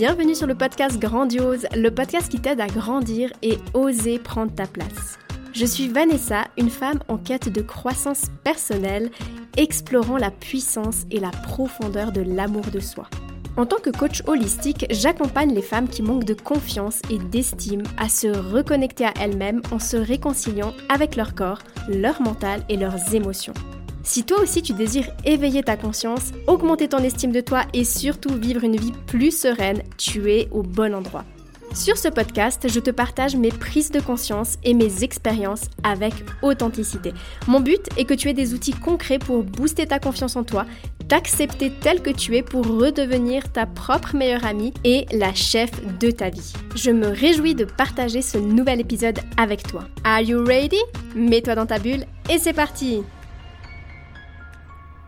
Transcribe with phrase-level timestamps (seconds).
[0.00, 4.66] Bienvenue sur le podcast Grandiose, le podcast qui t'aide à grandir et oser prendre ta
[4.66, 5.18] place.
[5.52, 9.10] Je suis Vanessa, une femme en quête de croissance personnelle,
[9.58, 13.10] explorant la puissance et la profondeur de l'amour de soi.
[13.58, 18.08] En tant que coach holistique, j'accompagne les femmes qui manquent de confiance et d'estime à
[18.08, 21.58] se reconnecter à elles-mêmes en se réconciliant avec leur corps,
[21.88, 23.52] leur mental et leurs émotions.
[24.02, 28.34] Si toi aussi tu désires éveiller ta conscience, augmenter ton estime de toi et surtout
[28.34, 31.24] vivre une vie plus sereine, tu es au bon endroit.
[31.72, 37.12] Sur ce podcast, je te partage mes prises de conscience et mes expériences avec authenticité.
[37.46, 40.66] Mon but est que tu aies des outils concrets pour booster ta confiance en toi,
[41.06, 46.10] t'accepter tel que tu es pour redevenir ta propre meilleure amie et la chef de
[46.10, 46.52] ta vie.
[46.74, 49.84] Je me réjouis de partager ce nouvel épisode avec toi.
[50.02, 50.80] Are you ready?
[51.14, 53.02] Mets-toi dans ta bulle et c'est parti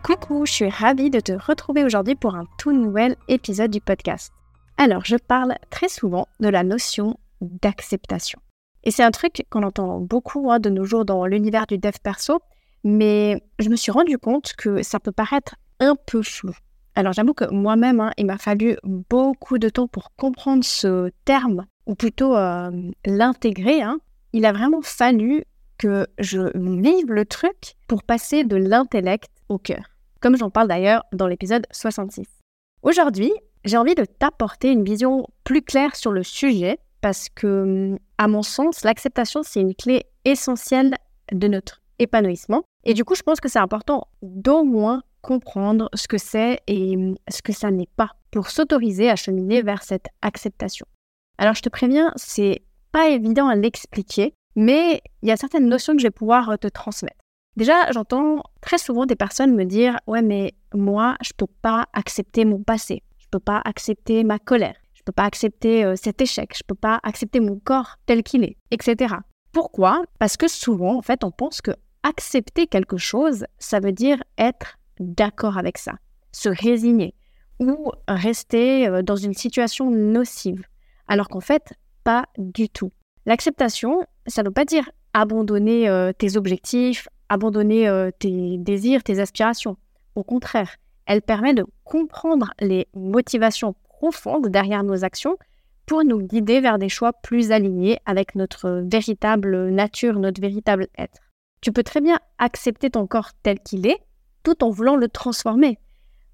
[0.03, 4.33] Coucou, je suis ravie de te retrouver aujourd'hui pour un tout nouvel épisode du podcast.
[4.77, 8.41] Alors, je parle très souvent de la notion d'acceptation.
[8.83, 11.93] Et c'est un truc qu'on entend beaucoup hein, de nos jours dans l'univers du dev
[12.03, 12.41] perso,
[12.83, 16.53] mais je me suis rendu compte que ça peut paraître un peu flou.
[16.95, 21.65] Alors j'avoue que moi-même, hein, il m'a fallu beaucoup de temps pour comprendre ce terme,
[21.85, 22.71] ou plutôt euh,
[23.05, 23.81] l'intégrer.
[23.81, 23.99] Hein.
[24.33, 25.45] Il a vraiment fallu
[25.77, 29.92] que je vive le truc pour passer de l'intellect au cœur
[30.23, 32.25] comme j'en parle d'ailleurs dans l'épisode 66.
[32.81, 33.33] Aujourd'hui,
[33.65, 38.41] j'ai envie de t'apporter une vision plus claire sur le sujet parce que, à mon
[38.41, 40.95] sens, l'acceptation, c'est une clé essentielle
[41.33, 42.63] de notre épanouissement.
[42.85, 46.95] Et du coup, je pense que c'est important d'au moins comprendre ce que c'est et
[47.29, 50.85] ce que ça n'est pas pour s'autoriser à cheminer vers cette acceptation.
[51.37, 52.61] Alors, je te préviens, c'est
[52.93, 56.67] pas évident à l'expliquer, mais il y a certaines notions que je vais pouvoir te
[56.67, 57.22] transmettre.
[57.55, 62.45] Déjà, j'entends très souvent des personnes me dire Ouais, mais moi, je peux pas accepter
[62.45, 63.03] mon passé.
[63.19, 64.75] Je peux pas accepter ma colère.
[64.93, 66.53] Je peux pas accepter euh, cet échec.
[66.55, 69.15] Je peux pas accepter mon corps tel qu'il est, etc.
[69.51, 70.03] Pourquoi?
[70.17, 74.77] Parce que souvent, en fait, on pense que accepter quelque chose, ça veut dire être
[74.99, 75.93] d'accord avec ça,
[76.31, 77.13] se résigner
[77.59, 80.65] ou rester euh, dans une situation nocive.
[81.07, 81.73] Alors qu'en fait,
[82.03, 82.91] pas du tout.
[83.25, 89.19] L'acceptation, ça ne veut pas dire abandonner euh, tes objectifs, abandonner euh, tes désirs, tes
[89.19, 89.77] aspirations.
[90.15, 95.37] Au contraire, elle permet de comprendre les motivations profondes derrière nos actions
[95.85, 101.19] pour nous guider vers des choix plus alignés avec notre véritable nature, notre véritable être.
[101.61, 103.99] Tu peux très bien accepter ton corps tel qu'il est
[104.43, 105.79] tout en voulant le transformer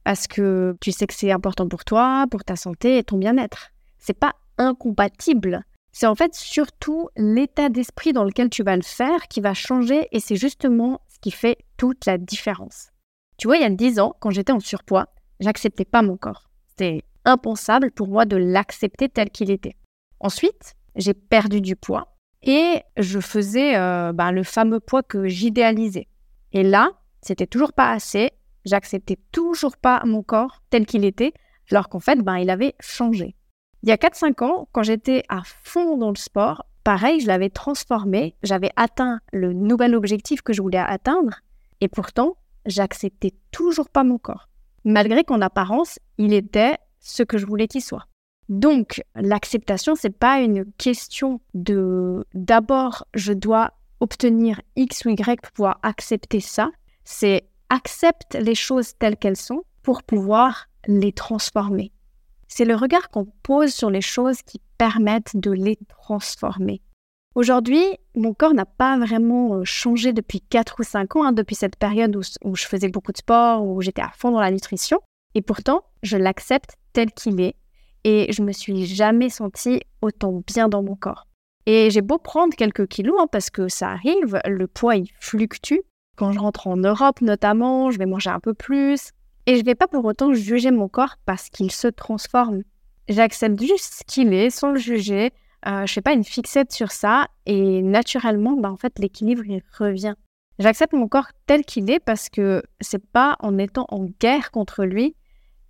[0.03, 3.69] parce que tu sais que c'est important pour toi, pour ta santé et ton bien-être.
[3.99, 5.63] C'est pas incompatible
[5.99, 10.07] c'est en fait surtout l'état d'esprit dans lequel tu vas le faire qui va changer
[10.13, 12.91] et c'est justement ce qui fait toute la différence.
[13.37, 15.07] Tu vois, il y a 10 ans, quand j'étais en surpoids,
[15.41, 16.49] j'acceptais pas mon corps.
[16.69, 19.75] C'était impensable pour moi de l'accepter tel qu'il était.
[20.21, 26.07] Ensuite, j'ai perdu du poids et je faisais euh, ben, le fameux poids que j'idéalisais.
[26.53, 28.31] Et là, c'était toujours pas assez.
[28.63, 31.33] J'acceptais toujours pas mon corps tel qu'il était,
[31.69, 33.35] alors qu'en fait, ben, il avait changé.
[33.81, 37.49] Il y a 4-5 ans, quand j'étais à fond dans le sport, pareil, je l'avais
[37.49, 41.39] transformé, j'avais atteint le nouvel objectif que je voulais atteindre,
[41.79, 42.35] et pourtant,
[42.65, 44.49] j'acceptais toujours pas mon corps,
[44.83, 48.05] malgré qu'en apparence, il était ce que je voulais qu'il soit.
[48.49, 55.51] Donc, l'acceptation, c'est pas une question de d'abord je dois obtenir X ou Y pour
[55.51, 56.69] pouvoir accepter ça,
[57.05, 61.91] c'est accepte les choses telles qu'elles sont pour pouvoir les transformer
[62.49, 66.81] c'est le regard qu'on pose sur les choses qui permettent de les transformer.
[67.35, 67.83] Aujourd'hui,
[68.15, 71.77] mon corps n'a pas vraiment euh, changé depuis 4 ou 5 ans, hein, depuis cette
[71.77, 74.99] période où, je faisais beaucoup de sport, où j'étais à fond dans la nutrition.
[75.35, 77.55] Et pourtant, je l'accepte tel qu'il est
[78.03, 81.27] et je me suis jamais sentie autant bien dans mon corps.
[81.67, 85.81] Et j'ai beau prendre quelques kilos, hein, parce que ça arrive, le poids il fluctue.
[86.17, 89.11] Quand je rentre en Europe notamment, je vais manger un peu plus.
[89.49, 92.61] Et je ne vais pas pour autant juger mon corps parce qu'il se transforme.
[93.07, 95.31] J'accepte juste ce qu'il est sans le juger.
[95.65, 99.63] Euh, je fais pas une fixette sur ça et naturellement, bah, en fait, l'équilibre il
[99.75, 100.13] revient.
[100.59, 104.85] J'accepte mon corps tel qu'il est parce que c'est pas en étant en guerre contre
[104.85, 105.15] lui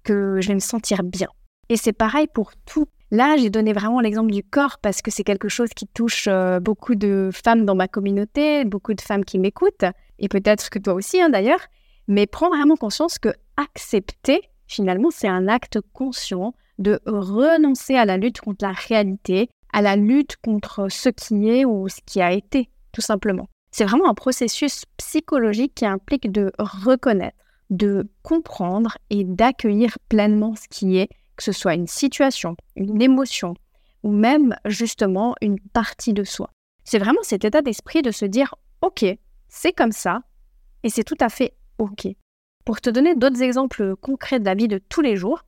[0.03, 1.29] que je vais me sentir bien.
[1.69, 2.87] Et c'est pareil pour tout.
[3.11, 6.59] Là, j'ai donné vraiment l'exemple du corps parce que c'est quelque chose qui touche euh,
[6.59, 9.85] beaucoup de femmes dans ma communauté, beaucoup de femmes qui m'écoutent,
[10.19, 11.61] et peut-être que toi aussi hein, d'ailleurs.
[12.09, 18.17] Mais prends vraiment conscience que accepter, finalement, c'est un acte conscient de renoncer à la
[18.17, 22.33] lutte contre la réalité, à la lutte contre ce qui est ou ce qui a
[22.33, 23.47] été, tout simplement.
[23.71, 27.37] C'est vraiment un processus psychologique qui implique de reconnaître,
[27.69, 33.53] de comprendre et d'accueillir pleinement ce qui est, que ce soit une situation, une émotion
[34.01, 36.49] ou même justement une partie de soi.
[36.85, 39.05] C'est vraiment cet état d'esprit de se dire OK,
[39.47, 40.23] c'est comme ça
[40.81, 42.07] et c'est tout à fait OK.
[42.65, 45.43] Pour te donner d'autres exemples concrets de la vie de tous les jours,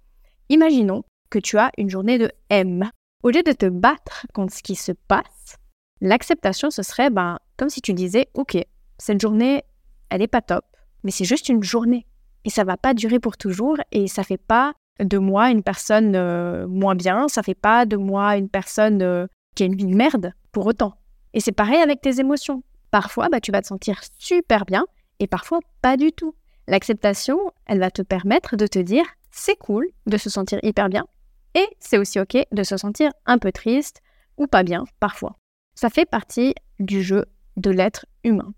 [0.49, 2.89] imaginons que tu as une journée de M.
[3.21, 5.57] Au lieu de te battre contre ce qui se passe,
[5.99, 8.57] l'acceptation, ce serait ben, comme si tu disais OK,
[8.97, 9.63] cette journée,
[10.09, 10.65] elle n'est pas top,
[11.03, 12.07] mais c'est juste une journée.
[12.43, 16.15] Et ça va pas durer pour toujours et ça fait pas de moi une personne
[16.15, 19.85] euh, moins bien, ça fait pas de moi une personne euh, qui a une vie
[19.85, 20.95] de merde pour autant.
[21.33, 22.63] Et c'est pareil avec tes émotions.
[22.89, 24.85] Parfois, bah, tu vas te sentir super bien
[25.21, 26.35] et parfois pas du tout.
[26.67, 31.05] L'acceptation, elle va te permettre de te dire c'est cool de se sentir hyper bien
[31.53, 34.01] et c'est aussi ok de se sentir un peu triste
[34.37, 35.37] ou pas bien parfois.
[35.75, 37.25] Ça fait partie du jeu
[37.55, 38.53] de l'être humain.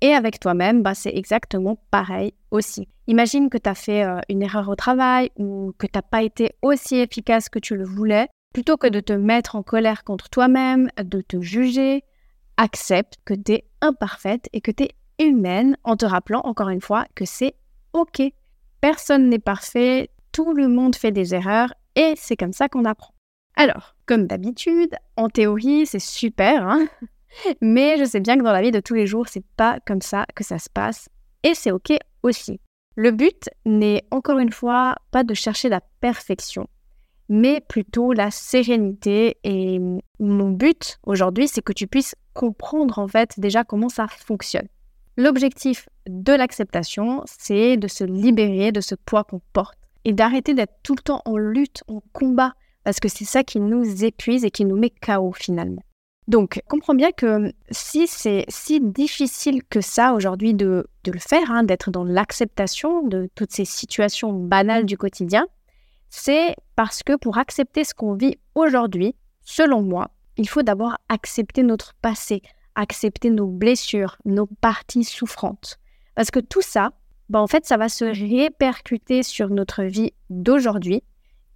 [0.00, 2.88] Et avec toi-même, bah, c'est exactement pareil aussi.
[3.06, 6.22] Imagine que tu as fait euh, une erreur au travail ou que tu n'as pas
[6.22, 8.28] été aussi efficace que tu le voulais.
[8.52, 12.04] Plutôt que de te mettre en colère contre toi-même, de te juger,
[12.56, 16.80] accepte que tu es imparfaite et que tu es humaine en te rappelant encore une
[16.80, 17.54] fois que c'est
[17.92, 18.22] OK.
[18.80, 23.14] Personne n'est parfait, tout le monde fait des erreurs et c'est comme ça qu'on apprend.
[23.56, 26.86] Alors, comme d'habitude, en théorie, c'est super, hein
[27.60, 30.02] mais je sais bien que dans la vie de tous les jours, c'est pas comme
[30.02, 31.08] ça que ça se passe
[31.42, 31.92] et c'est OK
[32.22, 32.60] aussi.
[32.96, 36.66] Le but n'est encore une fois pas de chercher la perfection,
[37.28, 39.36] mais plutôt la sérénité.
[39.44, 39.78] Et
[40.18, 44.68] mon but aujourd'hui, c'est que tu puisses comprendre en fait déjà comment ça fonctionne.
[45.16, 50.74] L'objectif de l'acceptation, c'est de se libérer de ce poids qu'on porte et d'arrêter d'être
[50.82, 52.52] tout le temps en lutte, en combat,
[52.84, 55.82] parce que c'est ça qui nous épuise et qui nous met KO finalement.
[56.28, 61.62] Donc, comprends bien que si c'est si difficile que ça aujourd'hui de, le faire, hein,
[61.62, 65.46] d'être dans l'acceptation de toutes ces situations banales du quotidien,
[66.10, 71.62] c'est parce que pour accepter ce qu'on vit aujourd'hui, selon moi, il faut d'abord accepter
[71.62, 72.42] notre passé,
[72.76, 75.78] accepter nos blessures, nos parties souffrantes.
[76.14, 76.92] Parce que tout ça,
[77.28, 81.02] bah en fait, ça va se répercuter sur notre vie d'aujourd'hui.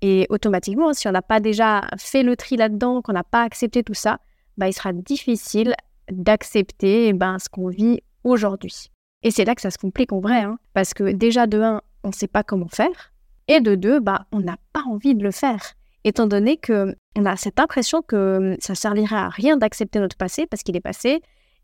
[0.02, 3.82] Et automatiquement, si on n'a pas déjà fait le tri là-dedans, qu'on n'a pas accepté
[3.82, 4.18] tout ça,
[4.56, 5.74] bah, il sera difficile
[6.10, 8.90] d'accepter eh ben, ce qu'on vit aujourd'hui.
[9.22, 11.82] Et c'est là que ça se complique en vrai, hein, parce que déjà de un,
[12.02, 13.12] on ne sait pas comment faire,
[13.48, 15.74] et de deux, bah, on n'a pas envie de le faire,
[16.04, 20.46] étant donné que on a cette impression que ça servirait à rien d'accepter notre passé
[20.46, 21.20] parce qu'il est passé,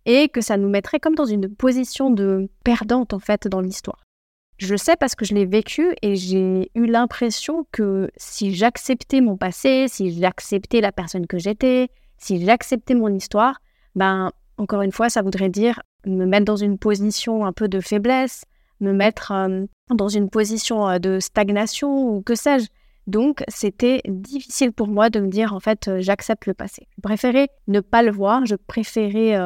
[0.06, 4.04] et que ça nous mettrait comme dans une position de perdante en fait dans l'histoire.
[4.58, 9.20] Je le sais parce que je l'ai vécu et j'ai eu l'impression que si j'acceptais
[9.20, 13.60] mon passé, si j'acceptais la personne que j'étais, si j'acceptais mon histoire,
[13.96, 17.80] ben, encore une fois, ça voudrait dire me mettre dans une position un peu de
[17.80, 18.44] faiblesse,
[18.80, 22.68] me mettre euh, dans une position euh, de stagnation ou que sais-je.
[23.06, 26.88] Donc, c'était difficile pour moi de me dire, en fait, euh, j'accepte le passé.
[26.96, 29.38] Je préférais ne pas le voir, je préférais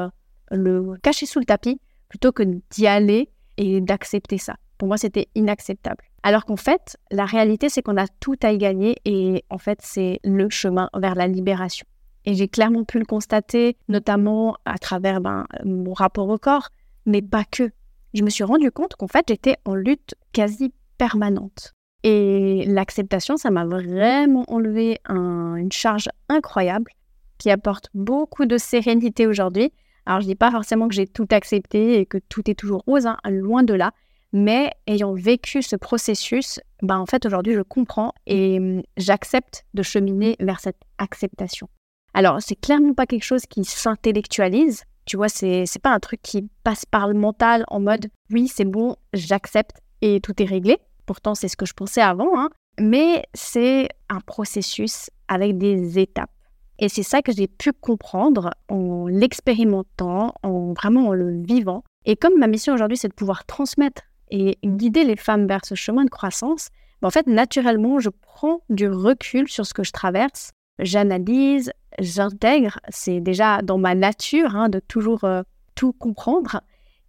[0.51, 4.57] le cacher sous le tapis plutôt que d'y aller et d'accepter ça.
[4.79, 6.03] Pour moi, c'était inacceptable.
[6.23, 9.79] Alors qu'en fait, la réalité, c'est qu'on a tout à y gagner et en fait,
[9.83, 11.87] c'est le chemin vers la libération.
[12.27, 16.69] Et j'ai clairement pu le constater, notamment à travers ben, mon rapport au corps,
[17.07, 17.71] mais pas que.
[18.13, 21.75] Je me suis rendu compte qu'en fait, j'étais en lutte quasi permanente.
[22.03, 26.93] Et l'acceptation, ça m'a vraiment enlevé une charge incroyable
[27.39, 29.73] qui apporte beaucoup de sérénité aujourd'hui.
[30.07, 33.07] Alors, je dis pas forcément que j'ai tout accepté et que tout est toujours rose,
[33.07, 33.93] hein, loin de là.
[34.33, 39.83] Mais ayant vécu ce processus, ben en fait, aujourd'hui, je comprends et hum, j'accepte de
[39.83, 41.69] cheminer vers cette acceptation.
[42.15, 44.85] Alors, c'est clairement pas quelque chose qui s'intellectualise.
[45.07, 48.65] Tu vois, c'est pas un truc qui passe par le mental en mode oui, c'est
[48.65, 50.79] bon, j'accepte et tout est réglé.
[51.11, 52.39] Pourtant, c'est ce que je pensais avant.
[52.39, 52.51] Hein.
[52.79, 56.31] Mais c'est un processus avec des étapes.
[56.79, 61.83] Et c'est ça que j'ai pu comprendre en l'expérimentant, en vraiment en le vivant.
[62.05, 65.75] Et comme ma mission aujourd'hui, c'est de pouvoir transmettre et guider les femmes vers ce
[65.75, 66.69] chemin de croissance,
[67.03, 72.79] ben, en fait, naturellement, je prends du recul sur ce que je traverse j'analyse, j'intègre.
[72.89, 75.43] C'est déjà dans ma nature hein, de toujours euh,
[75.75, 76.61] tout comprendre.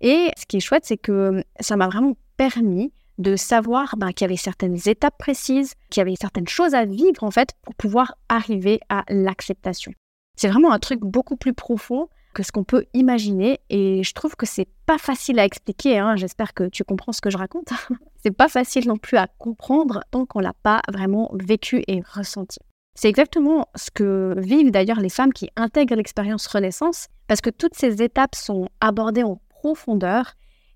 [0.02, 2.92] Et ce qui est chouette, c'est que ça m'a vraiment permis
[3.22, 6.86] de savoir ben, qu'il y avait certaines étapes précises, qu'il y avait certaines choses à
[6.86, 9.94] vivre en fait pour pouvoir arriver à l'acceptation.
[10.36, 14.36] C'est vraiment un truc beaucoup plus profond que ce qu'on peut imaginer et je trouve
[14.36, 16.00] que c'est pas facile à expliquer.
[16.00, 16.16] Hein.
[16.16, 17.70] J'espère que tu comprends ce que je raconte.
[18.24, 22.60] c'est pas facile non plus à comprendre tant qu'on l'a pas vraiment vécu et ressenti.
[22.96, 27.76] C'est exactement ce que vivent d'ailleurs les femmes qui intègrent l'expérience Renaissance, parce que toutes
[27.76, 30.34] ces étapes sont abordées en profondeur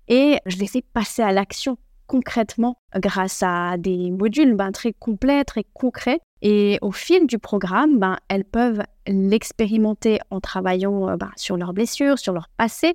[0.08, 1.76] et je les ai passées à l'action.
[2.06, 6.20] Concrètement grâce à des modules ben, très complets, très concrets.
[6.42, 11.72] Et au fil du programme, ben, elles peuvent l'expérimenter en travaillant euh, ben, sur leurs
[11.72, 12.94] blessures, sur leur passé,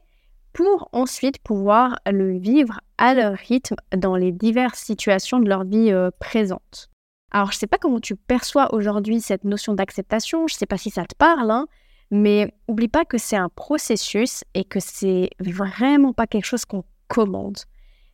[0.53, 5.91] pour ensuite pouvoir le vivre à leur rythme dans les diverses situations de leur vie
[5.91, 6.89] euh, présente.
[7.31, 10.65] Alors, je ne sais pas comment tu perçois aujourd'hui cette notion d'acceptation, je ne sais
[10.65, 11.67] pas si ça te parle, hein,
[12.11, 16.83] mais oublie pas que c'est un processus et que c'est vraiment pas quelque chose qu'on
[17.07, 17.57] commande.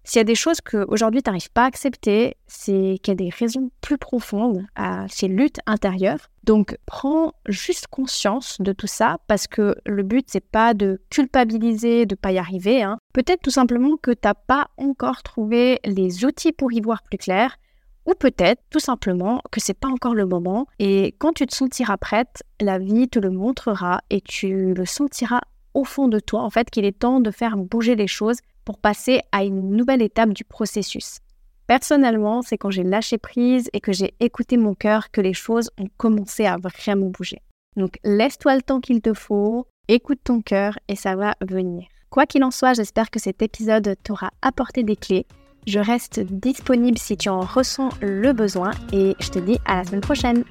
[0.08, 3.16] S'il y a des choses qu'aujourd'hui tu n'arrives pas à accepter, c'est qu'il y a
[3.16, 6.30] des raisons plus profondes à ces luttes intérieures.
[6.46, 12.06] Donc prends juste conscience de tout ça parce que le but c'est pas de culpabiliser,
[12.06, 12.84] de pas y arriver.
[12.84, 13.00] Hein.
[13.12, 17.18] Peut-être tout simplement que tu n'as pas encore trouvé les outils pour y voir plus
[17.18, 17.58] clair.
[18.06, 21.98] Ou peut-être tout simplement que c'est pas encore le moment et quand tu te sentiras
[21.98, 25.42] prête, la vie te le montrera et tu le sentiras
[25.78, 28.80] au fond de toi en fait qu'il est temps de faire bouger les choses pour
[28.80, 31.20] passer à une nouvelle étape du processus.
[31.68, 35.70] Personnellement, c'est quand j'ai lâché prise et que j'ai écouté mon cœur que les choses
[35.78, 37.44] ont commencé à vraiment bouger.
[37.76, 41.86] Donc laisse-toi le temps qu'il te faut, écoute ton cœur et ça va venir.
[42.10, 45.28] Quoi qu'il en soit, j'espère que cet épisode t'aura apporté des clés.
[45.68, 49.84] Je reste disponible si tu en ressens le besoin et je te dis à la
[49.84, 50.44] semaine prochaine.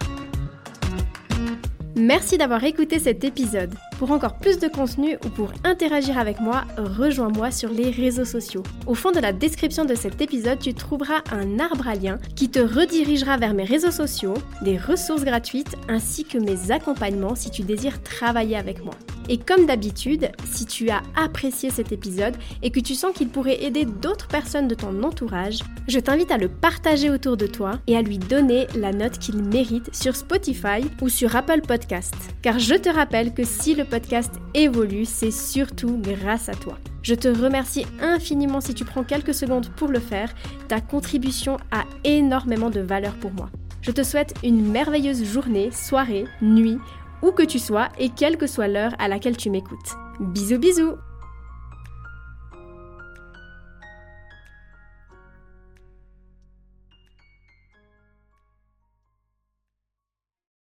[1.99, 3.73] Merci d'avoir écouté cet épisode.
[3.99, 8.63] Pour encore plus de contenu ou pour interagir avec moi, rejoins-moi sur les réseaux sociaux.
[8.87, 12.51] Au fond de la description de cet épisode, tu trouveras un arbre à lien qui
[12.51, 17.63] te redirigera vers mes réseaux sociaux, des ressources gratuites ainsi que mes accompagnements si tu
[17.63, 18.95] désires travailler avec moi.
[19.29, 23.63] Et comme d'habitude, si tu as apprécié cet épisode et que tu sens qu'il pourrait
[23.63, 27.97] aider d'autres personnes de ton entourage, je t'invite à le partager autour de toi et
[27.97, 32.15] à lui donner la note qu'il mérite sur Spotify ou sur Apple Podcast.
[32.43, 36.79] Car je te rappelle que si le podcast évolue, c'est surtout grâce à toi.
[37.03, 40.35] Je te remercie infiniment si tu prends quelques secondes pour le faire.
[40.69, 43.51] Ta contribution a énormément de valeur pour moi.
[43.83, 46.79] Je te souhaite une merveilleuse journée, soirée, nuit
[47.27, 49.97] où que tu sois et quelle que soit l'heure à laquelle tu m'écoutes.
[50.21, 50.97] Bisous bisous